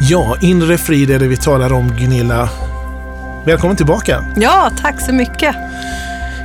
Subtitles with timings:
[0.00, 2.48] Ja, inre frid är det vi talar om Gunilla.
[3.44, 4.24] Välkommen tillbaka!
[4.36, 5.56] Ja, tack så mycket!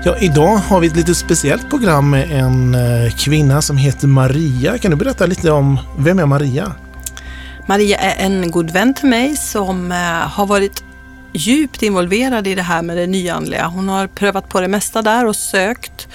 [0.04, 4.78] Ja, idag har vi ett lite speciellt program med en eh, kvinna som heter Maria.
[4.78, 6.72] Kan du berätta lite om vem är Maria?
[7.66, 9.98] Maria är en god vän till mig som eh,
[10.30, 10.84] har varit
[11.34, 13.68] djupt involverad i det här med det nyandliga.
[13.68, 16.08] Hon har prövat på det mesta där och sökt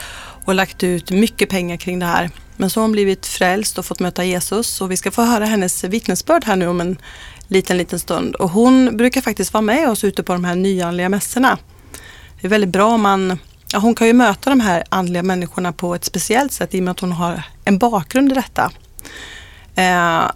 [0.44, 2.30] och lagt ut mycket pengar kring det här.
[2.56, 5.44] Men så har hon blivit frälst och fått möta Jesus och vi ska få höra
[5.44, 6.98] hennes vittnesbörd här nu om en
[7.48, 8.34] liten, liten stund.
[8.34, 11.58] Och hon brukar faktiskt vara med oss ute på de här nyandliga mässorna.
[12.40, 13.38] Det är väldigt bra om man
[13.72, 16.84] Ja, hon kan ju möta de här andliga människorna på ett speciellt sätt i och
[16.84, 18.70] med att hon har en bakgrund i detta.
[19.74, 19.84] Eh,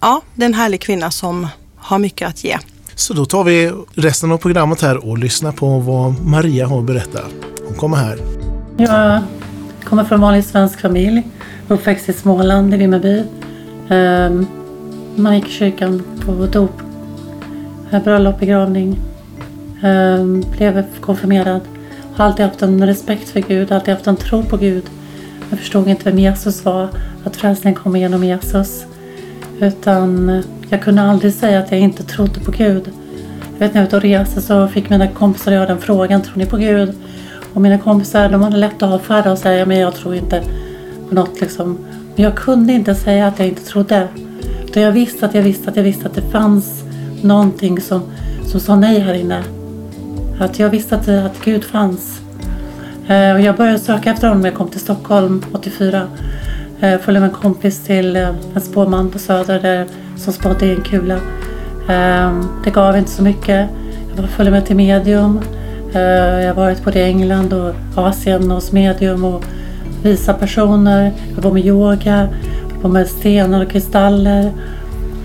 [0.00, 2.58] ja, det är en härlig kvinna som har mycket att ge.
[2.94, 6.84] Så då tar vi resten av programmet här och lyssnar på vad Maria har att
[6.84, 7.20] berätta.
[7.66, 8.18] Hon kommer här.
[8.76, 9.22] Jag
[9.86, 11.22] kommer från en vanlig svensk familj.
[11.68, 13.22] Uppväxt i Småland, i Vimmerby.
[13.88, 14.46] Um,
[15.16, 16.82] man gick i kyrkan på dop,
[18.04, 19.00] bröllop, begravning.
[19.84, 21.60] Um, blev konfirmerad.
[22.14, 24.84] Har alltid haft en respekt för Gud, alltid haft en tro på Gud.
[25.50, 26.88] Jag förstod inte vem Jesus var,
[27.24, 28.86] att frälsningen kom genom Jesus.
[29.60, 32.90] Utan eh, jag kunde aldrig säga att jag inte trodde på Gud.
[33.52, 36.22] Jag vet när jag var ute och reste så fick mina kompisar göra den frågan,
[36.22, 36.94] tror ni på Gud?
[37.56, 40.42] Och mina kompisar de hade lätt att avfärda och säga, men jag tror inte
[41.08, 41.78] på något liksom.
[42.14, 44.08] Men jag kunde inte säga att jag inte trodde.
[44.64, 46.84] Utan jag visste att jag visste att jag visste att det fanns
[47.22, 48.02] någonting som,
[48.46, 49.42] som sa nej här inne.
[50.40, 52.20] Att jag visste att, att Gud fanns.
[53.08, 56.02] Eh, och jag började söka efter honom när jag kom till Stockholm 84.
[56.80, 59.86] Eh, följde med en kompis till eh, en spåman på Söder där,
[60.16, 61.14] som spådde i en kula.
[61.88, 63.68] Eh, det gav inte så mycket.
[64.16, 65.40] Jag följde med till medium.
[65.94, 66.00] Eh,
[66.40, 69.44] jag har varit både i England och Asien hos medium och
[70.02, 71.12] visa personer.
[71.34, 72.28] Jag på med yoga,
[72.72, 74.44] jag på med stenar och kristaller.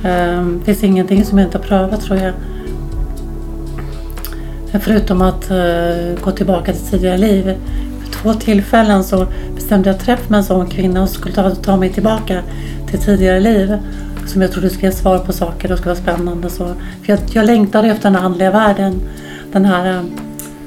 [0.04, 2.34] Eh, det finns ingenting som jag inte har prövat tror jag.
[4.82, 7.46] Förutom att eh, gå tillbaka till tidigare liv.
[8.02, 11.78] Vid två tillfällen så bestämde jag träff med en sån kvinna och skulle ta, ta
[11.78, 12.42] mig tillbaka
[12.90, 13.78] till tidigare liv.
[14.28, 16.50] Som jag trodde skulle ge svar på saker och skulle vara spännande.
[16.50, 19.02] Så, för jag, jag längtade efter den andliga världen.
[19.52, 20.04] Den här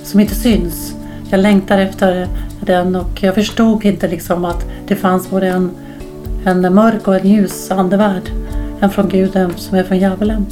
[0.04, 0.94] som inte syns.
[1.30, 2.28] Jag längtade efter
[2.60, 5.70] den och jag förstod inte liksom att det fanns både en,
[6.44, 8.30] en mörk och en ljus andevärld.
[8.80, 10.46] En från Gud, en som är från djävulen.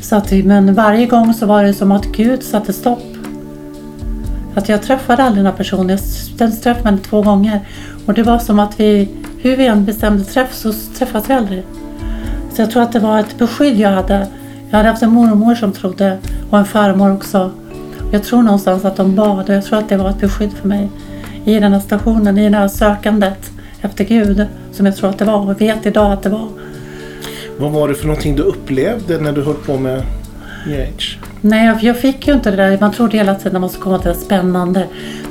[0.00, 3.02] Så att, men varje gång så var det som att Gud satte stopp.
[4.54, 5.98] Att jag träffade aldrig några personer.
[6.38, 7.60] Jag träffade henne två gånger.
[8.06, 9.08] Och det var som att vi,
[9.38, 11.62] hur vi än bestämde träff så träffades vi aldrig.
[12.52, 14.26] Så jag tror att det var ett beskydd jag hade.
[14.70, 16.18] Jag hade haft en mormor som trodde
[16.50, 17.50] och en farmor också.
[18.10, 20.68] Jag tror någonstans att de bad och jag tror att det var ett beskydd för
[20.68, 20.88] mig.
[21.44, 24.46] I den här stationen, i det här sökandet efter Gud.
[24.72, 26.48] Som jag tror att det var och vet idag att det var.
[27.58, 30.02] Vad var det för någonting du upplevde när du höll på med
[30.66, 31.18] New Age?
[31.40, 32.78] Nej, jag fick ju inte det där.
[32.80, 34.86] Man trodde hela tiden att man skulle komma till det spännande.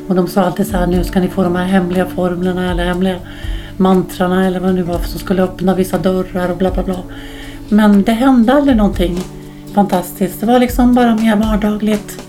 [0.08, 2.86] Och de sa alltid så här, nu ska ni få de här hemliga formlerna eller
[2.86, 3.16] hemliga
[3.78, 6.98] mantrarna eller vad det nu var som skulle öppna vissa dörrar och bla bla bla.
[7.70, 9.20] Men det hände aldrig någonting
[9.74, 10.40] fantastiskt.
[10.40, 12.22] Det var liksom bara mer vardagligt.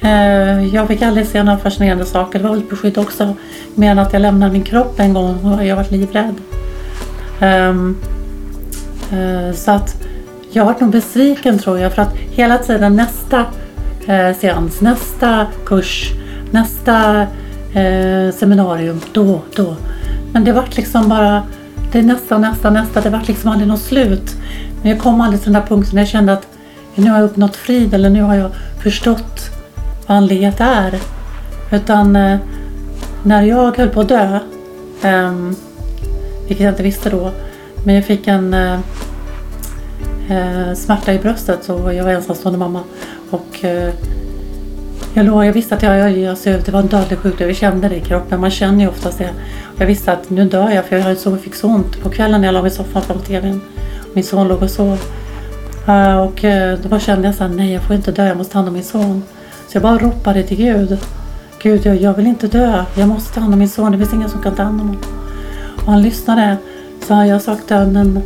[0.00, 2.38] Eh, jag fick aldrig se några fascinerande saker.
[2.38, 3.34] Det var väl beskydd också.
[3.74, 6.34] Mer än att jag lämnade min kropp en gång och jag var livrädd.
[7.40, 7.96] Ehm,
[9.12, 10.02] eh, så att
[10.52, 13.44] jag har varit nog besviken tror jag för att hela tiden nästa
[14.06, 16.12] eh, seans, nästa kurs,
[16.50, 17.26] nästa
[18.34, 19.76] seminarium, då, då.
[20.32, 21.42] Men det vart liksom bara,
[21.92, 24.36] det är nästa, nästa, nästa, det vart liksom aldrig något slut.
[24.82, 26.46] Men jag kom aldrig till den där punkten där jag kände att
[26.94, 28.50] nu har jag uppnått frid eller nu har jag
[28.82, 29.55] förstått
[30.06, 31.00] vad andlighet är.
[31.72, 32.38] Utan eh,
[33.22, 34.38] när jag höll på att dö,
[35.02, 35.32] eh,
[36.48, 37.30] vilket jag inte visste då,
[37.84, 38.78] men jag fick en eh,
[40.30, 42.80] eh, smärta i bröstet så jag var ensamstående mamma.
[43.30, 43.94] Och eh,
[45.14, 47.48] jag, låg, jag visste att jag, jag, jag, det var en dödlig sjukdom.
[47.48, 48.40] Jag kände det i kroppen.
[48.40, 49.30] Man känner ju oftast det.
[49.74, 52.40] Och jag visste att nu dör jag för jag så, fick så ont på kvällen
[52.40, 53.60] när jag låg i soffan framför tvn.
[54.14, 54.98] Min son låg och sov.
[55.88, 58.36] Uh, och uh, då bara kände jag så här, nej jag får inte dö, jag
[58.36, 59.22] måste ta hand om min son.
[59.76, 60.98] Så jag bara ropade till Gud.
[61.62, 62.84] Gud, jag, jag vill inte dö.
[62.94, 63.92] Jag måste ta hand om min son.
[63.92, 65.02] Det finns ingen som kan ta hand om honom.
[65.76, 66.56] Och han lyssnade.
[67.06, 68.22] Så jag sökte en,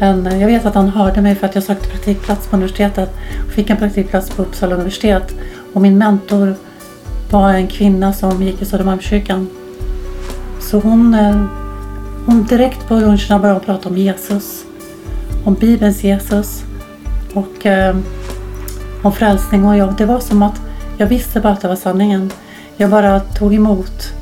[0.00, 3.10] en, jag vet att han hörde mig för att jag sökte praktikplats på universitetet.
[3.46, 5.34] och Fick en praktikplats på Uppsala universitet.
[5.72, 6.54] Och min mentor
[7.30, 9.48] var en kvinna som gick i Södermalmskyrkan.
[10.60, 11.44] Så hon, eh,
[12.26, 14.64] hon direkt på luncherna började prata om Jesus.
[15.44, 16.62] Om Bibelns Jesus.
[17.34, 17.96] Och eh,
[19.02, 19.64] om frälsning.
[19.64, 20.60] Och jag, det var som att
[20.98, 22.30] jag visste bara att det var sanningen.
[22.76, 24.12] Jag bara tog emot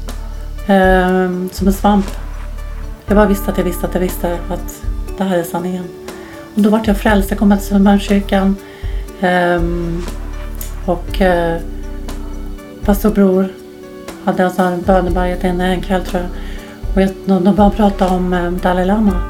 [0.66, 2.06] eh, som en svamp.
[3.06, 4.82] Jag bara visste att jag visste att jag visste att
[5.18, 5.84] det här är sanningen.
[6.54, 7.30] Och då vart jag frälst.
[7.30, 8.56] Jag kom till Sundbybergskyrkan.
[9.20, 9.62] Eh,
[10.86, 11.60] och eh,
[12.84, 13.48] pastor Bror
[14.24, 16.30] hade alltså en böneberget en, en kväll tror jag.
[16.94, 19.20] Och jag, de, de började prata om eh, Dalai Lama.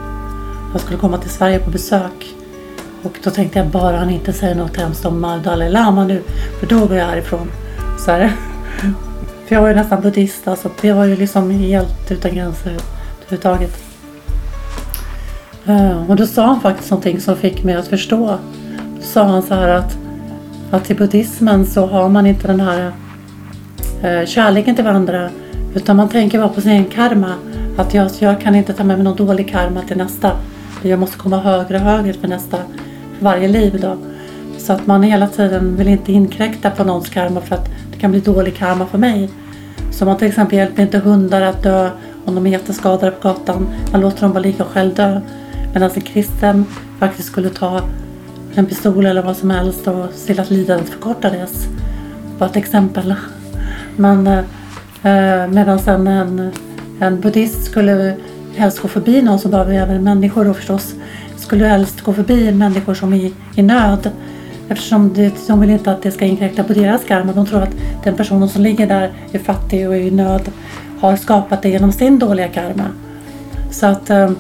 [0.73, 2.35] Jag skulle komma till Sverige på besök.
[3.03, 6.23] Och då tänkte jag bara han inte säger något hemskt om Dalai Lama nu.
[6.61, 7.51] För då går jag härifrån.
[7.99, 8.33] Så här.
[9.47, 10.49] För jag var ju nästan buddhist.
[10.49, 13.83] Alltså, det var ju liksom helt utan gränser överhuvudtaget.
[15.67, 18.39] Eh, och då sa han faktiskt någonting som fick mig att förstå.
[18.97, 19.99] Då sa han så här att,
[20.71, 22.93] att i buddhismen så har man inte den här
[24.03, 25.31] eh, kärleken till varandra.
[25.75, 27.35] Utan man tänker bara på sin egen karma.
[27.77, 30.31] Att jag, jag kan inte ta med mig någon dålig karma till nästa.
[30.83, 32.59] Jag måste komma högre och högre för nästa,
[33.23, 33.97] varje liv då.
[34.59, 38.11] Så att man hela tiden vill inte inkräkta på någons karma för att det kan
[38.11, 39.31] bli dålig karma för mig.
[39.91, 41.91] Så man till exempel hjälper inte hundar att dö
[42.25, 43.67] om de är jätteskadade på gatan.
[43.93, 45.21] Man låter dem bara ligga och själv dö.
[45.73, 46.65] Medan en kristen
[46.99, 47.81] faktiskt skulle ta
[48.55, 51.67] en pistol eller vad som helst och se till att lidandet förkortades.
[52.39, 53.15] Bara ett exempel.
[53.97, 54.39] Men eh,
[55.03, 56.53] eh medan en,
[57.01, 58.17] en, buddhist skulle
[58.57, 60.95] helst gå förbi någon som behöver även människor då förstås.
[61.43, 64.11] Skulle helst gå förbi människor som är i nöd.
[64.69, 67.33] Eftersom det, de vill inte att det ska inkräkta på deras karma.
[67.33, 67.75] De tror att
[68.05, 70.43] den personen som ligger där är fattig och är i nöd
[71.01, 72.85] har skapat det genom sin dåliga karma.
[73.71, 74.31] Så att eh,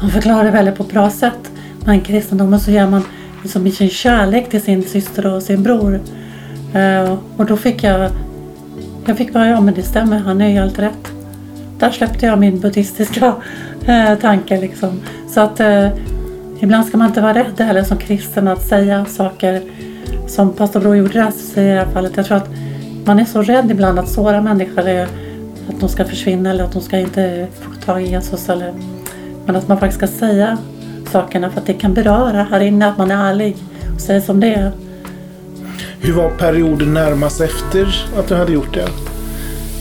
[0.00, 1.50] han förklarar det väldigt på ett bra sätt.
[1.84, 3.02] Men i kristendomen så ger man
[3.42, 6.00] liksom i sin kärlek till sin syster och sin bror.
[6.74, 8.10] Eh, och då fick jag,
[9.06, 11.19] jag fick bara, ja men det stämmer, han är ju helt rätt.
[11.80, 13.34] Där släppte jag min buddhistiska
[13.86, 15.00] eh, tanke liksom.
[15.28, 15.88] Så att eh,
[16.60, 19.62] ibland ska man inte vara rädd heller som kristen att säga saker
[20.26, 22.16] som pastor Bror gjorde i det här fallet.
[22.16, 22.48] Jag tror att
[23.04, 24.88] man är så rädd ibland att såra människor.
[24.88, 25.08] Eh,
[25.68, 28.48] att de ska försvinna eller att de ska inte få tag i Jesus.
[28.48, 28.72] Eller,
[29.46, 30.58] men att man faktiskt ska säga
[31.10, 32.88] sakerna för att det kan beröra här inne.
[32.88, 33.56] Att man är ärlig
[33.94, 34.72] och säger som det är.
[36.00, 39.09] Hur var perioden närmast efter att du hade gjort det?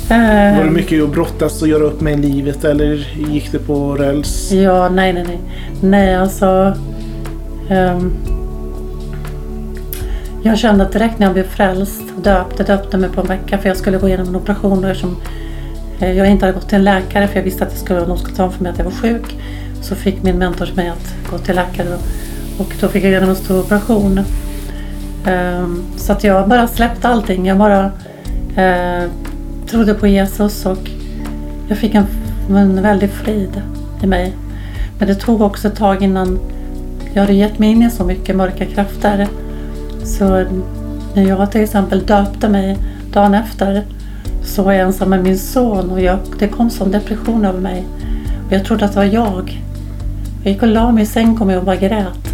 [0.09, 3.59] Var det Eh, mycket att brottas och göra upp med i livet eller gick det
[3.59, 4.51] på räls?
[4.51, 5.39] Ja, nej, nej, nej.
[5.81, 6.73] Nej, alltså.
[7.69, 8.13] ehm,
[10.43, 13.27] jag kände att direkt när jag blev frälst och döpt, jag döpte mig på en
[13.27, 15.17] vecka för jag skulle gå igenom en operation eftersom
[15.99, 18.17] eh, jag inte hade gått till en läkare för jag visste att det skulle, de
[18.17, 19.37] skulle ta för mig att jag var sjuk.
[19.81, 23.29] Så fick min mentor mig att gå till läkare och, och då fick jag igenom
[23.29, 24.19] en stor operation.
[25.27, 27.45] Ehm, så att jag bara släppte allting.
[27.45, 27.91] Jag bara
[28.55, 29.09] eh,
[29.69, 30.89] trodde på Jesus och
[31.67, 32.05] jag fick en,
[32.49, 33.61] en väldig frid
[34.03, 34.33] i mig.
[34.99, 36.39] Men det tog också ett tag innan
[37.13, 39.27] jag hade gett mig in i så mycket mörka krafter.
[40.03, 40.45] Så
[41.15, 42.77] när jag till exempel döpte mig
[43.13, 43.83] dagen efter
[44.43, 47.85] så var jag ensam med min son och jag, det kom som depression över mig.
[48.47, 49.61] Och jag trodde att det var jag.
[50.43, 52.33] Jag gick och la mig i säng kom jag och bara grät.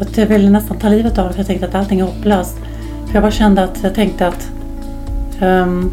[0.00, 2.56] Och jag ville nästan ta livet av mig för jag tänkte att allting är hopplöst.
[3.06, 4.50] För jag bara kände att jag tänkte att
[5.40, 5.92] um,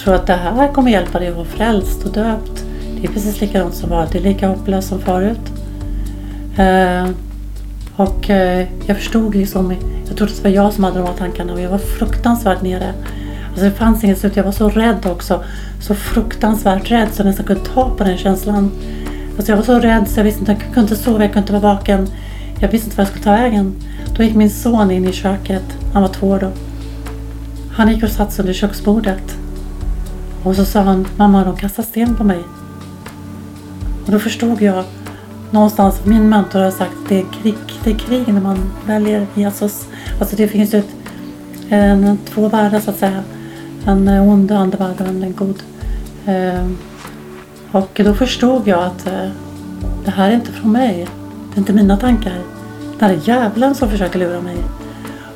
[0.00, 2.64] tror att det här kommer hjälpa dig att vara frälst och döpt.
[3.00, 4.06] Det är precis likadant som var.
[4.12, 5.52] Det är lika hopplöst som förut.
[6.56, 7.08] Eh,
[7.96, 9.74] och eh, jag förstod liksom,
[10.06, 12.62] jag trodde att det var jag som hade de här tankarna och jag var fruktansvärt
[12.62, 12.92] nere.
[13.48, 14.36] Alltså det fanns inget slut.
[14.36, 15.44] Jag var så rädd också.
[15.80, 18.70] Så fruktansvärt rädd så jag nästan kunde ta på den känslan.
[19.36, 21.40] Alltså jag var så rädd så jag visste inte, jag kunde inte sova, jag kunde
[21.40, 22.06] inte vara vaken.
[22.60, 23.74] Jag visste inte vad jag skulle ta vägen.
[24.16, 25.64] Då gick min son in i köket.
[25.92, 26.50] Han var två år då.
[27.72, 29.39] Han gick och satte sig under köksbordet.
[30.44, 32.44] Och så sa han, mamma de kastar sten på mig.
[34.06, 34.84] Och då förstod jag
[35.50, 37.54] någonstans, min mentor har sagt att det är krig,
[37.84, 39.88] det är krig när man väljer Jesus.
[40.20, 40.94] Alltså det finns ju ett,
[41.68, 43.22] en, två världar så att säga.
[43.86, 45.62] En eh, ond andevärld och en god.
[46.26, 46.66] Eh,
[47.72, 49.30] och då förstod jag att eh,
[50.04, 51.08] det här är inte från mig.
[51.50, 52.38] Det är inte mina tankar.
[52.98, 54.56] Det här är djävulen som försöker lura mig.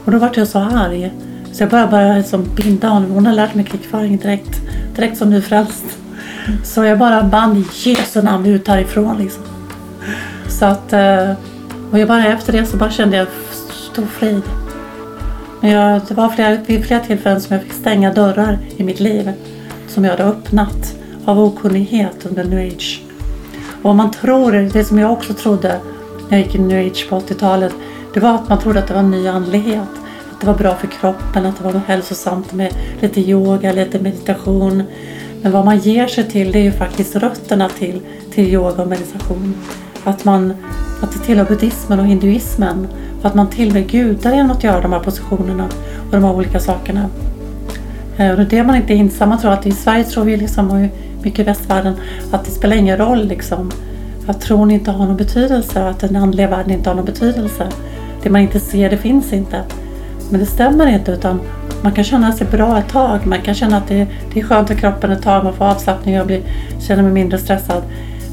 [0.04, 1.12] Och då vart jag så arg.
[1.52, 3.10] Så jag började bara liksom binda honom.
[3.10, 4.60] Hon har lärt mig krigföring direkt.
[4.96, 5.84] Direkt som nyfrälst.
[6.64, 9.42] Så jag bara band i Jesu namn ut härifrån liksom.
[10.48, 10.92] Så att...
[10.92, 11.32] Eh,
[11.90, 13.26] och jag bara efter det så bara kände jag
[13.92, 14.42] stor frid.
[15.60, 19.00] Men jag, det var flera, vid flera tillfällen som jag fick stänga dörrar i mitt
[19.00, 19.32] liv.
[19.88, 23.02] Som jag hade öppnat av okunnighet under new age.
[23.82, 25.80] Och man tror, det som jag också trodde
[26.28, 27.72] när jag gick i new age på 80-talet,
[28.14, 29.88] det var att man trodde att det var en ny andlighet.
[30.44, 34.82] Det var bra för kroppen, att det var hälsosamt med lite yoga, lite meditation.
[35.42, 38.88] Men vad man ger sig till det är ju faktiskt rötterna till, till yoga och
[38.88, 39.54] meditation.
[40.04, 40.54] Att, man,
[41.02, 42.88] att det tillhör buddhismen och hinduismen.
[43.20, 45.64] För att man tillber gudar genom att göra de här positionerna
[46.06, 47.08] och de här olika sakerna.
[48.16, 49.28] Eh, och det är det man inte är ensam.
[49.28, 50.88] Man tror att i Sverige tror vi liksom, och
[51.22, 51.94] mycket i västvärlden,
[52.32, 53.70] att det spelar ingen roll liksom.
[54.26, 57.68] Att tron inte har någon betydelse, att den andliga världen inte har någon betydelse.
[58.22, 59.62] Det man inte ser, det finns inte.
[60.34, 61.40] Men det stämmer inte utan
[61.82, 63.26] man kan känna sig bra ett tag.
[63.26, 65.44] Man kan känna att det, det är skönt för kroppen ett tag.
[65.44, 66.42] Man får avslappning och blir,
[66.80, 67.82] känner mig mindre stressad.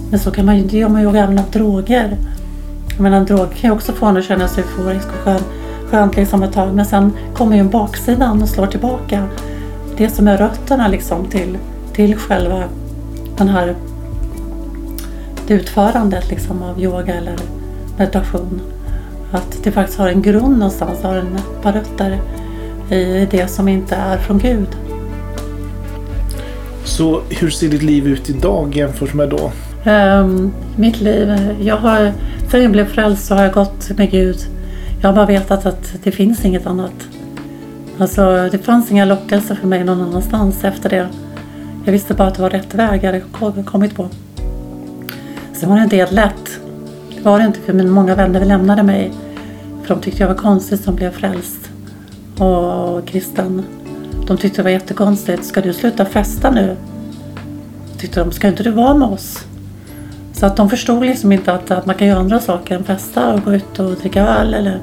[0.09, 2.17] Men så kan man ju, det gör man ju även av droger.
[2.89, 5.41] Jag menar, en drog kan ju också få en att känna sig euforisk och skön,
[5.89, 6.73] skönt liksom ett tag.
[6.73, 9.27] Men sen kommer ju en baksida och slår tillbaka.
[9.97, 11.57] Det som är rötterna liksom till,
[11.93, 12.63] till själva
[13.37, 13.75] den här
[15.47, 17.35] utförandet liksom av yoga eller
[17.97, 18.61] meditation.
[19.31, 22.19] Att det faktiskt har en grund någonstans, har en par rötter
[22.95, 24.67] i det som inte är från Gud.
[26.83, 29.51] Så hur ser ditt liv ut idag jämfört med då?
[29.91, 31.55] Um, mitt liv?
[31.61, 32.13] Jag har,
[32.51, 34.37] sen jag blev frälst så har jag gått med Gud.
[35.01, 36.93] Jag har bara vetat att det finns inget annat.
[37.97, 41.07] Alltså, det fanns inga lockelser för mig någon annanstans efter det.
[41.85, 44.09] Jag visste bara att det var rätt väg jag hade kommit på.
[45.53, 46.60] Sen var det inte helt lätt.
[47.21, 49.11] Det var det inte för mina många vänner lämnade mig.
[49.81, 51.71] För de tyckte jag var konstig som blev frälst
[52.37, 53.63] och kristen.
[54.27, 55.45] De tyckte det var jättekonstigt.
[55.45, 56.75] Ska du sluta festa nu?
[57.97, 59.45] Tyckte de, ska inte du vara med oss?
[60.33, 63.33] Så att de förstod liksom inte att, att man kan göra andra saker än festa
[63.33, 64.53] och gå ut och dricka öl.
[64.53, 64.79] Eller.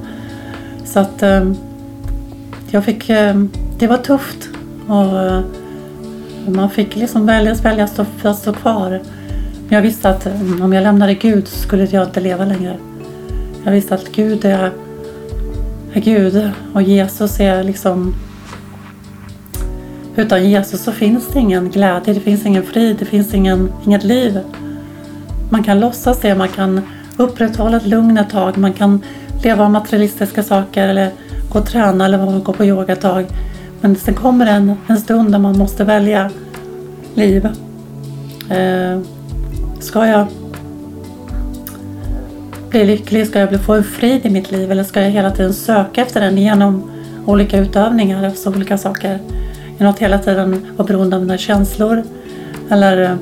[0.84, 1.52] Så att eh,
[2.70, 3.34] jag fick, eh,
[3.78, 4.48] det var tufft.
[4.86, 5.40] Och eh,
[6.46, 9.00] man fick liksom välja, välja att stå, att stå kvar.
[9.70, 12.76] Jag visste att eh, om jag lämnade Gud så skulle jag inte leva längre.
[13.64, 14.72] Jag visste att Gud är
[15.94, 18.14] Gud och Jesus är liksom
[20.16, 24.04] utan Jesus så finns det ingen glädje, det finns ingen frid, det finns ingen, inget
[24.04, 24.40] liv.
[25.50, 26.80] Man kan låtsas det, man kan
[27.16, 29.02] upprätthålla ett lugn ett tag, man kan
[29.42, 31.10] leva av materialistiska saker eller
[31.52, 33.26] gå och träna eller gå på yoga ett tag.
[33.80, 36.30] Men sen kommer en, en stund där man måste välja
[37.14, 37.44] liv.
[38.50, 39.00] Eh,
[39.80, 40.26] ska jag
[42.70, 43.26] bli lycklig?
[43.26, 44.70] Ska jag få en frid i mitt liv?
[44.70, 46.90] Eller ska jag hela tiden söka efter den genom
[47.26, 49.18] olika utövningar, alltså olika saker?
[49.78, 52.02] Genom att hela tiden vara beroende av mina känslor
[52.70, 53.16] eller, eh,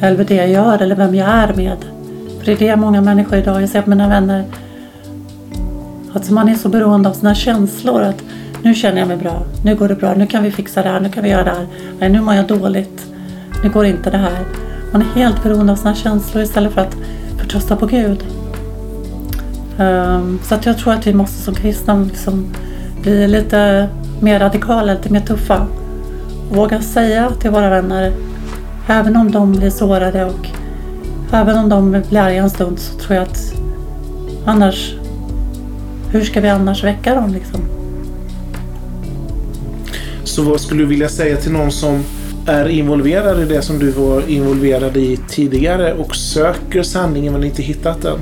[0.00, 1.76] eller det jag gör eller vem jag är med.
[2.38, 4.44] För det är det många människor idag, jag ser på mina vänner,
[6.12, 8.02] att man är så beroende av sina känslor.
[8.02, 8.22] att
[8.62, 11.00] Nu känner jag mig bra, nu går det bra, nu kan vi fixa det här,
[11.00, 11.66] nu kan vi göra det här.
[11.98, 13.06] Nej, nu mår jag dåligt,
[13.62, 14.67] nu går inte det här.
[14.92, 16.96] Man är helt beroende av sina känslor istället för att
[17.38, 18.24] förtrösta på Gud.
[19.78, 22.46] Ehm, så att jag tror att vi måste som kristna liksom
[23.02, 23.88] bli lite
[24.20, 25.66] mer radikala, lite mer tuffa.
[26.52, 28.12] Våga säga till våra vänner,
[28.86, 30.48] även om de blir sårade och
[31.32, 33.54] även om de blir arga en stund så tror jag att
[34.44, 34.94] annars,
[36.10, 37.60] hur ska vi annars väcka dem liksom?
[40.24, 42.04] Så vad skulle du vilja säga till någon som
[42.48, 47.62] är involverad i det som du var involverad i tidigare och söker sanningen men inte
[47.62, 48.18] hittat den?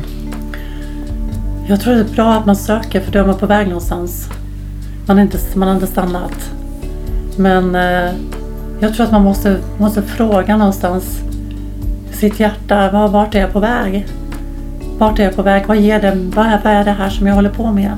[1.68, 4.28] Jag tror det är bra att man söker för då är man på väg någonstans.
[5.06, 6.50] Man, har inte, man har inte stannat.
[7.36, 8.14] Men eh,
[8.80, 11.18] jag tror att man måste, måste fråga någonstans
[12.12, 12.90] sitt hjärta.
[12.90, 14.06] Var, vart är jag på väg?
[14.98, 15.64] Vart är jag på väg?
[15.66, 17.92] Vad, ger det, vad, är, vad är det här som jag håller på med?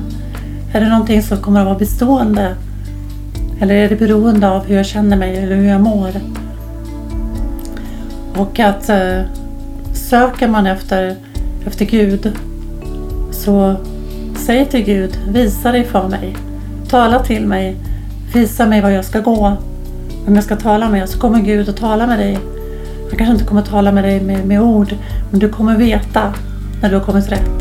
[0.73, 2.55] Är det någonting som kommer att vara bestående?
[3.59, 6.11] Eller är det beroende av hur jag känner mig eller hur jag mår?
[8.35, 9.21] Och att eh,
[9.93, 11.15] söker man efter,
[11.65, 12.31] efter Gud
[13.31, 13.75] så
[14.35, 16.35] säg till Gud, visa dig för mig.
[16.89, 17.75] Tala till mig.
[18.33, 19.57] Visa mig var jag ska gå.
[20.25, 21.09] Vem jag ska tala med.
[21.09, 22.39] Så kommer Gud att tala med dig.
[23.09, 24.95] Han kanske inte kommer att tala med dig med, med ord.
[25.31, 26.33] Men du kommer veta
[26.81, 27.58] när du har kommit rätt.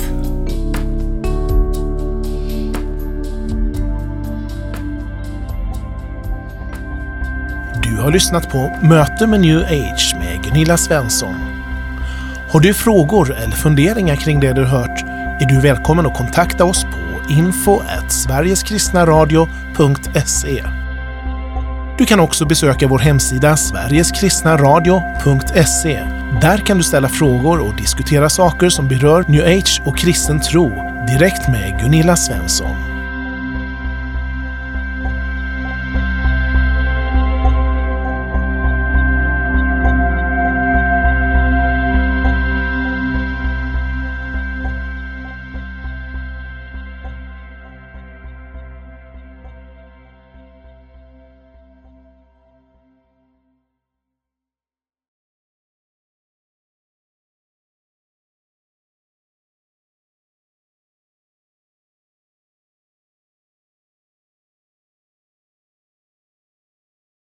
[8.09, 11.35] Har lyssnat på Möte med New Age med Gunilla Svensson.
[12.50, 15.05] Har du frågor eller funderingar kring det du hört
[15.41, 16.91] är du välkommen att kontakta oss på
[17.33, 20.65] info sverigeskristnaradio.se.
[21.99, 26.00] Du kan också besöka vår hemsida sverigeskristnaradio.se.
[26.41, 30.69] Där kan du ställa frågor och diskutera saker som berör new age och kristen tro
[31.09, 32.98] direkt med Gunilla Svensson.